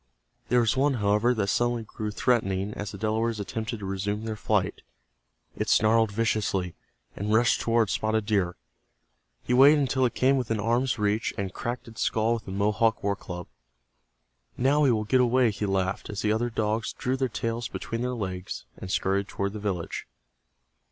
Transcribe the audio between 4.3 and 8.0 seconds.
flight. It snarled viciously, and rushed toward